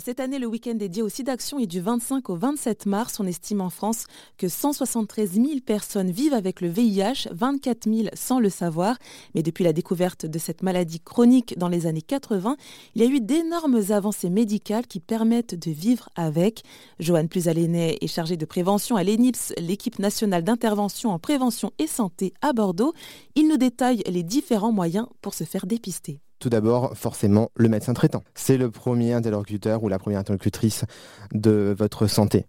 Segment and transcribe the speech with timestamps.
[0.00, 3.18] Cette année, le week-end dédié au SIDAction est du 25 au 27 mars.
[3.18, 4.04] On estime en France
[4.36, 8.96] que 173 000 personnes vivent avec le VIH, 24 000 sans le savoir.
[9.34, 12.56] Mais depuis la découverte de cette maladie chronique dans les années 80,
[12.94, 16.62] il y a eu d'énormes avancées médicales qui permettent de vivre avec.
[17.00, 22.34] Joanne Plusalénet est chargée de prévention à l'ENIPS, l'équipe nationale d'intervention en prévention et santé
[22.40, 22.92] à Bordeaux.
[23.34, 27.94] Il nous détaille les différents moyens pour se faire dépister tout d'abord forcément le médecin
[27.94, 28.22] traitant.
[28.34, 30.84] C'est le premier interlocuteur ou la première interlocutrice
[31.32, 32.46] de votre santé.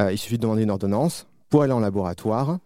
[0.00, 2.58] Euh, il suffit de demander une ordonnance pour aller en laboratoire.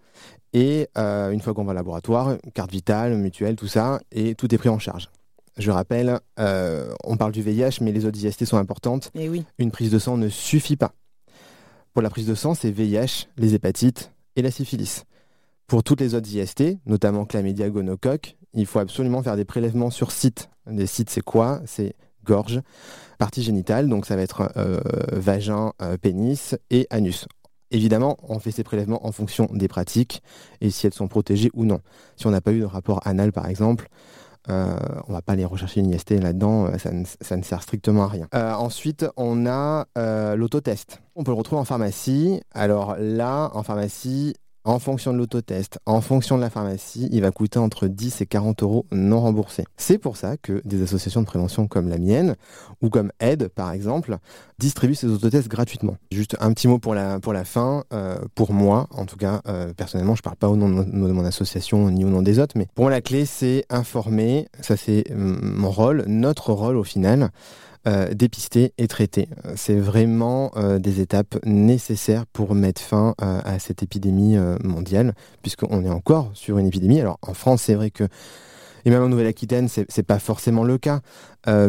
[0.53, 4.53] Et euh, une fois qu'on va au laboratoire, carte vitale, mutuelle, tout ça, et tout
[4.53, 5.09] est pris en charge.
[5.57, 9.11] Je rappelle, euh, on parle du VIH, mais les autres IST sont importantes.
[9.15, 9.45] Et eh oui.
[9.59, 10.93] Une prise de sang ne suffit pas.
[11.93, 15.05] Pour la prise de sang, c'est VIH, les hépatites et la syphilis.
[15.71, 20.11] Pour toutes les autres IST, notamment chlamydia, gonocoque, il faut absolument faire des prélèvements sur
[20.11, 20.51] site.
[20.67, 21.61] Les sites, c'est quoi?
[21.65, 22.61] C'est gorge,
[23.19, 24.81] partie génitale, donc ça va être euh,
[25.13, 27.29] vagin, euh, pénis et anus.
[27.71, 30.25] Évidemment, on fait ces prélèvements en fonction des pratiques
[30.61, 31.79] et si elles sont protégées ou non.
[32.17, 33.87] Si on n'a pas eu de rapport anal, par exemple,
[34.49, 38.29] euh, on va pas aller rechercher une IST là-dedans, ça ne, sert strictement à rien.
[38.59, 39.87] ensuite, on a
[40.35, 41.01] l'autotest.
[41.15, 42.41] On peut le retrouver en pharmacie.
[42.51, 47.31] Alors là, en pharmacie, en fonction de l'autotest, en fonction de la pharmacie, il va
[47.31, 49.65] coûter entre 10 et 40 euros non remboursés.
[49.77, 52.37] C'est pour ça que des associations de prévention comme la mienne,
[52.83, 54.19] ou comme Aide par exemple,
[54.59, 55.97] distribuent ces autotests gratuitement.
[56.13, 60.15] Juste un petit mot pour la, fin, euh, pour moi, en tout cas, euh, personnellement,
[60.15, 62.67] je ne parle pas au nom de, mon association ni au nom des autres, mais
[62.75, 67.31] pour moi la clé c'est informer, ça c'est mon rôle, notre rôle au final.
[67.89, 69.27] Euh, dépister et traiter.
[69.57, 75.83] C'est vraiment euh, des étapes nécessaires pour mettre fin euh, à cette épidémie mondiale, puisqu'on
[75.83, 77.01] est encore sur une épidémie.
[77.01, 78.05] Alors en France, c'est vrai que
[78.85, 81.01] et même en Nouvelle-Aquitaine, c'est, n'est pas forcément le cas,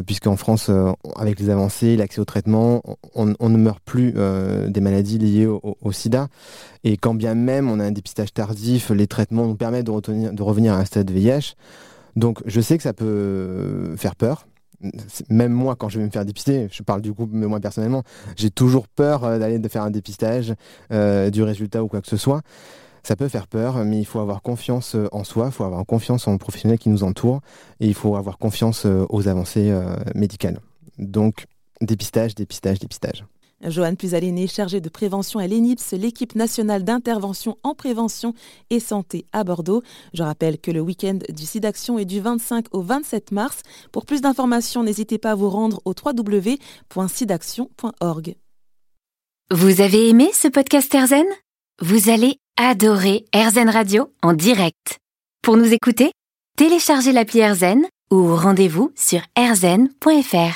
[0.05, 0.71] puisqu'en France,
[1.17, 2.81] avec les avancées, l'accès au traitement,
[3.15, 4.13] on, ne meurt plus
[4.69, 6.29] des maladies liées au, sida.
[6.85, 10.43] Et quand bien même on a un dépistage tardif, les traitements nous permettent de, de
[10.43, 11.55] revenir à un stade VIH.
[12.15, 14.45] Donc je sais que ça peut faire peur,
[15.29, 18.03] même moi, quand je vais me faire dépister, je parle du groupe, mais moi personnellement,
[18.35, 20.53] j'ai toujours peur euh, d'aller faire un dépistage
[20.91, 22.41] euh, du résultat ou quoi que ce soit.
[23.03, 25.85] Ça peut faire peur, mais il faut avoir confiance euh, en soi, il faut avoir
[25.85, 27.41] confiance en professionnels qui nous entourent
[27.79, 29.73] et il faut avoir confiance aux avancées
[30.13, 30.59] médicales.
[30.97, 31.47] Donc,
[31.81, 33.25] dépistage, dépistage, dépistage.
[33.63, 38.33] Joanne Puzaléné, chargée de prévention à l'ENIPS, l'équipe nationale d'intervention en prévention
[38.69, 39.81] et santé à Bordeaux.
[40.13, 43.61] Je rappelle que le week-end du SIDAction est du 25 au 27 mars.
[43.91, 48.35] Pour plus d'informations, n'hésitez pas à vous rendre au www.sidaction.org.
[49.51, 51.25] Vous avez aimé ce podcast Erzen
[51.81, 54.99] Vous allez adorer Erzen Radio en direct.
[55.41, 56.11] Pour nous écouter,
[56.57, 60.55] téléchargez l'appli Erzen ou rendez-vous sur erzen.fr.